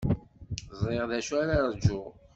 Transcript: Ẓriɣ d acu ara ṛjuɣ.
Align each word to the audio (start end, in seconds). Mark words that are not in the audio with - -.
Ẓriɣ 0.79 1.03
d 1.11 1.13
acu 1.17 1.33
ara 1.41 1.57
ṛjuɣ. 1.73 2.09